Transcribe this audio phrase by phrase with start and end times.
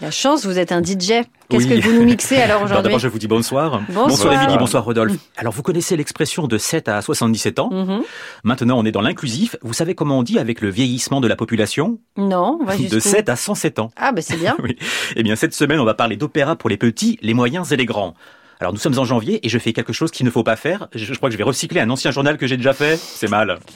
[0.00, 1.24] La chance, vous êtes un DJ.
[1.50, 3.82] Qu'est-ce que vous nous mixez alors aujourd'hui D'abord, je vous dis bonsoir.
[3.88, 5.18] Bonsoir, bonsoir Émilie, bonsoir Rodolphe.
[5.36, 7.70] Alors, vous connaissez l'expression de 7 à 77 ans.
[7.70, 8.02] Mhm.
[8.42, 9.56] Maintenant, on est dans l'inclusif.
[9.60, 11.98] Vous savez comment on dit avec le vieillissement de la population?
[12.16, 13.90] Non, on va De jusqu'où 7 à 107 ans.
[13.96, 14.56] Ah, ben c'est bien.
[14.62, 14.76] Oui.
[15.16, 17.86] Eh bien, cette semaine, on va parler d'opéra pour les petits, les moyens et les
[17.86, 18.14] grands.
[18.60, 20.88] Alors, nous sommes en janvier et je fais quelque chose qu'il ne faut pas faire.
[20.94, 22.96] Je, je crois que je vais recycler un ancien journal que j'ai déjà fait.
[22.98, 23.58] C'est mal.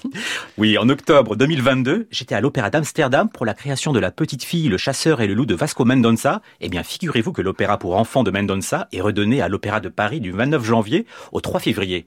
[0.57, 4.69] Oui, en octobre 2022, j'étais à l'Opéra d'Amsterdam pour la création de La Petite Fille,
[4.69, 6.43] le Chasseur et le Loup de Vasco Mendonça.
[6.61, 10.21] Eh bien, figurez-vous que l'opéra pour enfants de Mendonça est redonné à l'Opéra de Paris
[10.21, 12.07] du 29 janvier au 3 février.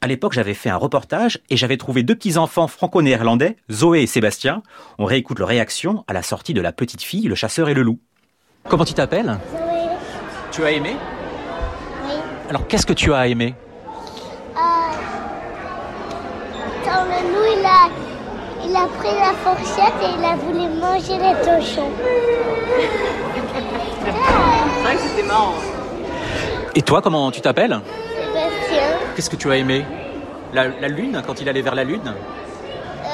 [0.00, 4.06] À l'époque, j'avais fait un reportage et j'avais trouvé deux petits enfants franco-néerlandais, Zoé et
[4.06, 4.62] Sébastien.
[4.98, 7.82] On réécoute leur réaction à la sortie de La Petite Fille, le Chasseur et le
[7.82, 7.98] Loup.
[8.68, 9.38] Comment tu t'appelles?
[9.52, 9.88] Zoé,
[10.52, 10.94] Tu as aimé?
[12.48, 13.54] Alors, qu'est-ce que tu as aimé
[14.56, 14.60] Euh,
[16.84, 17.88] quand le loup, il a,
[18.66, 21.90] il a pris la fourchette et il a voulu manger les tochons.
[26.74, 29.84] Et toi, comment tu t'appelles Sébastien, Qu'est-ce que tu as aimé
[30.52, 33.08] la, la lune, quand il allait vers la lune euh,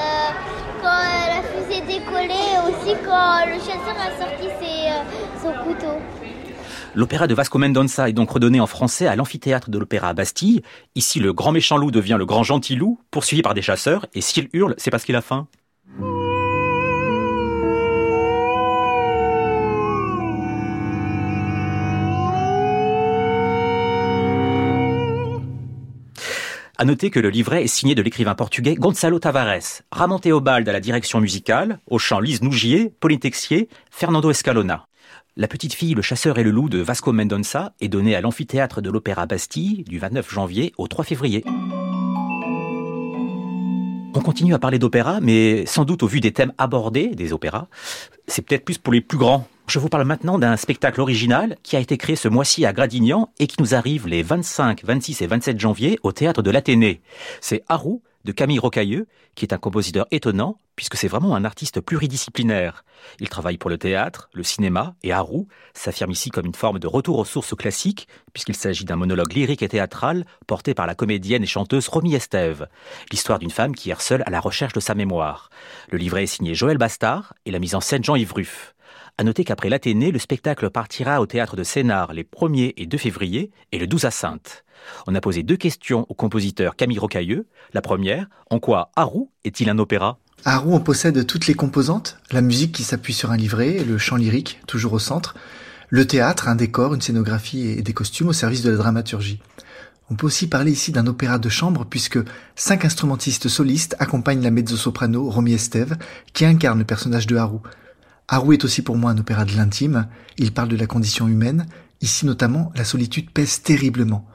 [0.81, 5.03] quand euh, la fusée décollait et aussi quand le chasseur a sorti ses, euh,
[5.41, 5.95] son couteau.
[6.95, 10.63] L'opéra de Vasco Mendonça est donc redonné en français à l'amphithéâtre de l'Opéra à Bastille.
[10.95, 14.21] Ici, le grand méchant loup devient le grand gentil loup, poursuivi par des chasseurs, et
[14.21, 15.47] s'il hurle, c'est parce qu'il a faim.
[26.81, 30.71] À noter que le livret est signé de l'écrivain portugais Gonçalo Tavares, Ramon Théobald à
[30.71, 34.88] la direction musicale, au chant Lise Nougier, Pauline Texier, Fernando Escalona.
[35.39, 38.81] La petite fille, le chasseur et le loup de Vasco Mendonça est donnée à l'amphithéâtre
[38.81, 41.45] de l'Opéra Bastille du 29 janvier au 3 février.
[44.13, 47.67] On continue à parler d'opéra, mais sans doute au vu des thèmes abordés des opéras,
[48.27, 49.47] c'est peut-être plus pour les plus grands.
[49.67, 53.29] Je vous parle maintenant d'un spectacle original qui a été créé ce mois-ci à Gradignan
[53.39, 56.99] et qui nous arrive les 25, 26 et 27 janvier au théâtre de l'Athénée.
[57.39, 61.81] C'est Harou de Camille Rocailleux, qui est un compositeur étonnant, puisque c'est vraiment un artiste
[61.81, 62.83] pluridisciplinaire.
[63.19, 66.87] Il travaille pour le théâtre, le cinéma, et Harou s'affirme ici comme une forme de
[66.87, 71.43] retour aux sources classiques, puisqu'il s'agit d'un monologue lyrique et théâtral porté par la comédienne
[71.43, 72.67] et chanteuse Romy Estève.
[73.11, 75.49] L'histoire d'une femme qui erre seule à la recherche de sa mémoire.
[75.89, 78.75] Le livret est signé Joël Bastard et la mise en scène Jean-Yves Ruff.
[79.19, 82.97] À noter qu'après l'Athénée, le spectacle partira au théâtre de Sénart les 1er et 2
[82.97, 84.63] février et le 12 à Sainte.
[85.07, 87.45] On a posé deux questions au compositeur Camille Rocailleux.
[87.73, 90.19] La première, en quoi Harou est-il un opéra?
[90.45, 94.15] Harou, on possède toutes les composantes, la musique qui s'appuie sur un livret, le chant
[94.15, 95.35] lyrique, toujours au centre,
[95.89, 99.41] le théâtre, un décor, une scénographie et des costumes au service de la dramaturgie.
[100.09, 102.19] On peut aussi parler ici d'un opéra de chambre puisque
[102.55, 105.97] cinq instrumentistes solistes accompagnent la mezzo-soprano Romy Estève
[106.31, 107.61] qui incarne le personnage de Harou.
[108.31, 110.07] Harou est aussi pour moi un opéra de l'intime,
[110.37, 111.65] il parle de la condition humaine,
[111.99, 114.27] ici notamment la solitude pèse terriblement.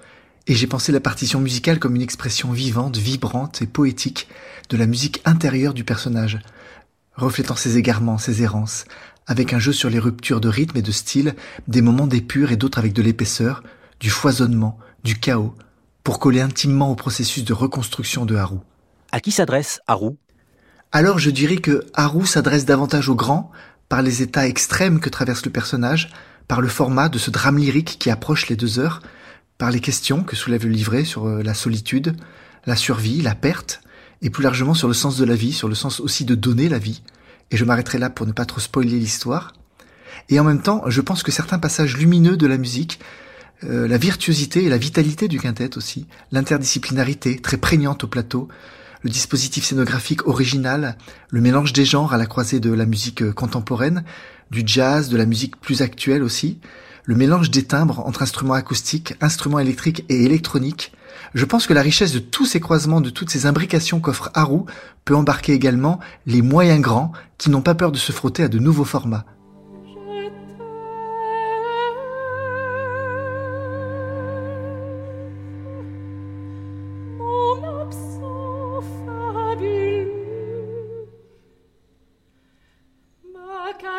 [0.49, 4.29] Et j'ai pensé la partition musicale comme une expression vivante, vibrante et poétique
[4.69, 6.41] de la musique intérieure du personnage,
[7.15, 8.85] reflétant ses égarements, ses errances,
[9.29, 11.37] avec un jeu sur les ruptures de rythme et de style,
[11.69, 13.63] des moments d'épure et d'autres avec de l'épaisseur,
[14.01, 15.55] du foisonnement, du chaos,
[16.03, 18.61] pour coller intimement au processus de reconstruction de Harou.
[19.13, 20.19] À qui s'adresse Harou
[20.91, 23.53] Alors je dirais que Harou s'adresse davantage aux grands,
[23.95, 26.11] par les états extrêmes que traverse le personnage,
[26.49, 29.01] par le format de ce drame lyrique qui approche les deux heures,
[29.57, 32.17] par les questions que soulève le livret sur euh, la solitude,
[32.67, 33.83] la survie, la perte,
[34.21, 36.69] et plus largement sur le sens de la vie, sur le sens aussi de donner
[36.69, 37.03] la vie.
[37.53, 39.53] Et je m'arrêterai là pour ne pas trop spoiler l'histoire.
[40.29, 42.99] Et en même temps, je pense que certains passages lumineux de la musique,
[43.63, 48.49] euh, la virtuosité et la vitalité du quintet aussi, l'interdisciplinarité très prégnante au plateau,
[49.05, 50.97] le dispositif scénographique original,
[51.29, 54.03] le mélange des genres à la croisée de la musique euh, contemporaine,
[54.51, 56.59] du jazz, de la musique plus actuelle aussi,
[57.05, 60.93] le mélange des timbres entre instruments acoustiques, instruments électriques et électroniques.
[61.35, 64.65] Je pense que la richesse de tous ces croisements, de toutes ces imbrications qu'offre Harou
[65.05, 68.59] peut embarquer également les moyens grands qui n'ont pas peur de se frotter à de
[68.59, 69.27] nouveaux formats.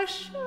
[0.06, 0.45] Ma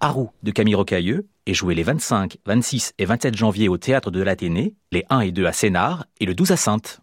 [0.00, 4.22] Harou de Camille Rocailleux est joué les 25, 26 et 27 janvier au théâtre de
[4.22, 7.00] l'Athénée, les 1 et 2 à Sénart et le 12 à Sainte.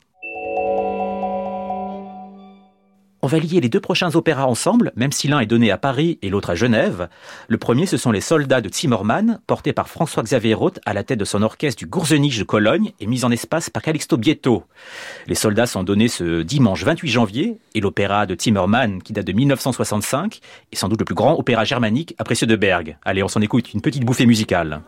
[3.25, 6.19] On va lier les deux prochains opéras ensemble, même si l'un est donné à Paris
[6.21, 7.09] et l'autre à Genève.
[7.47, 11.17] Le premier, ce sont les Soldats de Zimmermann, portés par François-Xavier Roth à la tête
[11.17, 14.65] de son orchestre du Gourzeniche de Cologne et mis en espace par Calixto Bietto.
[15.25, 19.33] Les Soldats sont donnés ce dimanche 28 janvier et l'opéra de Zimmermann, qui date de
[19.33, 20.39] 1965,
[20.71, 22.95] est sans doute le plus grand opéra germanique après ceux de Berg.
[23.05, 24.81] Allez, on s'en écoute une petite bouffée musicale.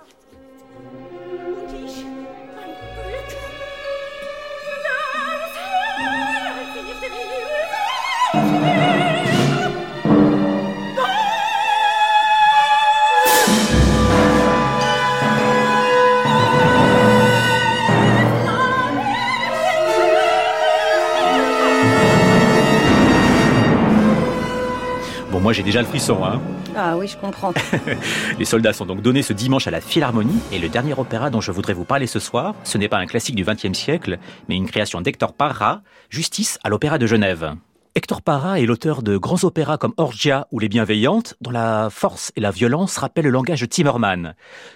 [25.68, 26.40] Déjà le frisson, hein.
[26.78, 27.52] Ah oui, je comprends.
[28.40, 31.42] Les soldats sont donc donnés ce dimanche à la Philharmonie et le dernier opéra dont
[31.42, 34.18] je voudrais vous parler ce soir, ce n'est pas un classique du XXe siècle,
[34.48, 37.58] mais une création d'Hector Parra, Justice à l'Opéra de Genève.
[37.98, 42.32] Hector Parra est l'auteur de grands opéras comme Orgia ou Les Bienveillantes, dont la force
[42.36, 44.36] et la violence rappellent le langage de Timmerman.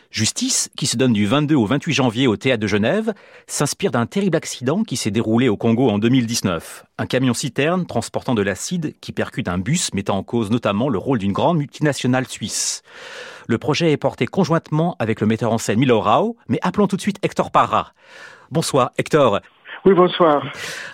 [0.10, 3.14] Justice, qui se donne du 22 au 28 janvier au Théâtre de Genève,
[3.46, 6.84] s'inspire d'un terrible accident qui s'est déroulé au Congo en 2019.
[6.98, 11.20] Un camion-citerne transportant de l'acide qui percute un bus mettant en cause notamment le rôle
[11.20, 12.82] d'une grande multinationale suisse.
[13.46, 16.96] Le projet est porté conjointement avec le metteur en scène Milo Rao, mais appelons tout
[16.96, 17.94] de suite Hector Parra.
[18.50, 19.42] Bonsoir Hector.
[19.84, 20.44] Oui, bonsoir.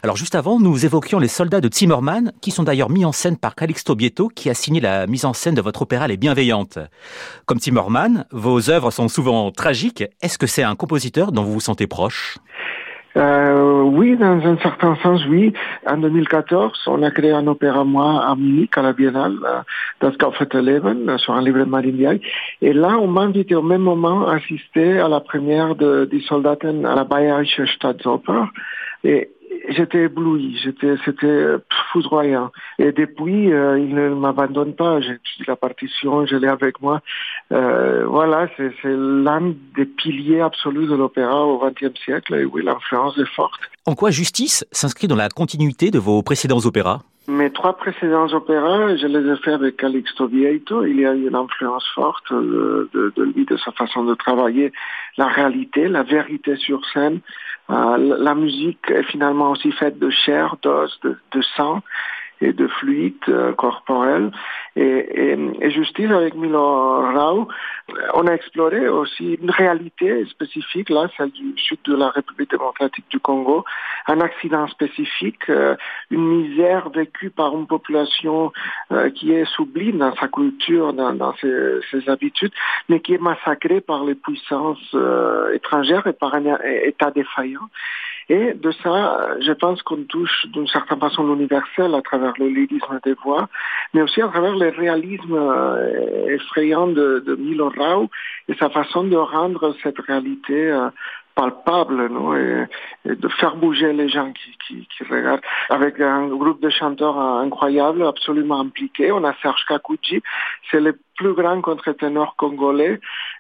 [0.01, 3.36] Alors juste avant, nous évoquions les soldats de Zimmermann, qui sont d'ailleurs mis en scène
[3.36, 6.80] par Calixto Bietto, qui a signé la mise en scène de votre opéra Les Bienveillantes.
[7.45, 10.06] Comme Zimmermann, vos œuvres sont souvent tragiques.
[10.22, 12.38] Est-ce que c'est un compositeur dont vous vous sentez proche?
[13.18, 15.52] Euh, oui, dans un certain sens, oui.
[15.88, 19.62] En 2014, on a créé un opéra, moi, à Munich, à la Biennale, euh,
[20.02, 22.19] Das Kaufete Leben, euh, sur un livre de Marine.
[22.62, 26.22] Et là, on m'a invité au même moment à assister à la première de, des
[26.22, 28.44] Soldaten à la Bayerische Staatsoper.
[29.04, 29.31] Et
[29.69, 31.56] j'étais ébloui, j'étais, c'était
[31.92, 32.52] foudroyant.
[32.80, 35.02] Et depuis, euh, il ne m'abandonne pas.
[35.02, 37.02] J'étudie la partition, je l'ai avec moi.
[37.51, 42.35] Euh, voilà, c'est, l'un des piliers absolus de l'opéra au XXe siècle.
[42.35, 43.61] Et oui, l'influence est forte.
[43.85, 47.01] En quoi Justice s'inscrit dans la continuité de vos précédents opéras?
[47.29, 50.85] Mes trois précédents opéras, je les ai faits avec Calixto Vieito.
[50.85, 54.15] Il y a eu une influence forte de, de, de lui, de sa façon de
[54.15, 54.71] travailler
[55.17, 57.19] la réalité, la vérité sur scène.
[57.69, 61.81] Euh, la musique est finalement aussi faite de chair, d'os, de, de sang
[62.42, 64.31] et de fluide euh, corporel.
[64.75, 67.48] Et, et, et, Justice avec Milo Rao,
[68.13, 73.06] on a exploré aussi une réalité spécifique, là, celle du sud de la République démocratique
[73.10, 73.63] du Congo,
[74.07, 75.75] un accident spécifique, euh,
[76.12, 78.51] une misère vécue par une population
[78.92, 82.54] euh, qui est sublime dans sa culture, dans, dans ses, ses, habitudes,
[82.90, 87.69] mais qui est massacrée par les puissances euh, étrangères et par un État défaillant.
[88.29, 93.00] Et de ça, je pense qu'on touche d'une certaine façon l'universel à travers le lyrisme
[93.03, 93.47] des voix,
[93.94, 95.39] mais aussi à travers le réalisme
[96.27, 98.09] effrayant de, Milo Rao
[98.47, 100.89] et sa façon de rendre cette réalité euh,
[101.35, 102.65] palpable non et,
[103.06, 105.41] de faire bouger les gens qui, qui, qui, regardent.
[105.69, 110.21] Avec un groupe de chanteurs incroyables absolument impliqués on a Serge Kakuji
[110.69, 113.00] c'est le plus grand contre-ténor congolais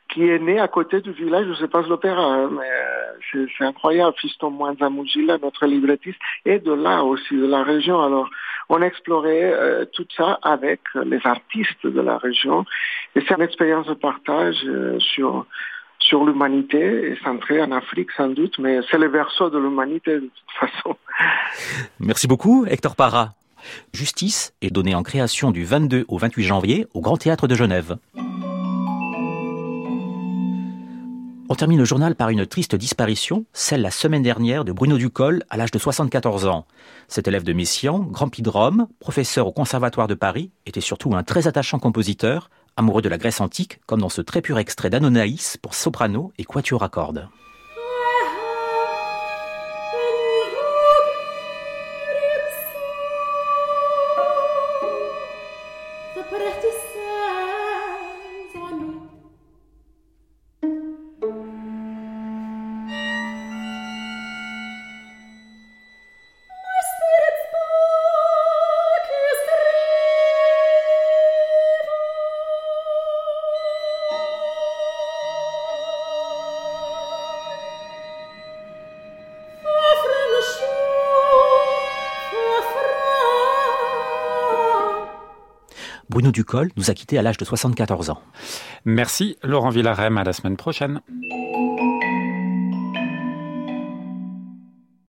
[0.09, 4.15] qui est né à côté du village où se passe l'opéra hein, mais c'est incroyable
[4.17, 8.29] Fiston Mwanza notre librettiste et de là aussi de la région alors
[8.69, 12.65] on a exploré euh, tout ça avec les artistes de la région
[13.15, 15.45] et c'est une expérience de partage euh, sur
[15.99, 20.29] sur l'humanité et centré en Afrique sans doute, mais c'est le verso de l'humanité de
[20.29, 20.95] toute façon.
[21.99, 23.36] Merci beaucoup Hector Parra.
[23.93, 27.97] Justice est donnée en création du 22 au 28 janvier au Grand Théâtre de Genève.
[31.49, 35.43] On termine le journal par une triste disparition, celle la semaine dernière de Bruno Ducol
[35.49, 36.65] à l'âge de 74 ans.
[37.07, 41.15] Cet élève de Messian, grand prix de Rome, professeur au Conservatoire de Paris, était surtout
[41.15, 44.89] un très attachant compositeur, amoureux de la Grèce antique, comme dans ce très pur extrait
[44.89, 47.29] d'Anonaïs pour soprano et quatuor à cordes.
[86.17, 88.19] Bruno Ducol nous a quittés à l'âge de 74 ans.
[88.85, 91.01] Merci Laurent Villarem, à la semaine prochaine.